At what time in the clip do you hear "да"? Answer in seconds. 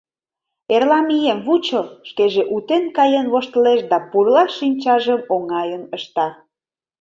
3.91-3.97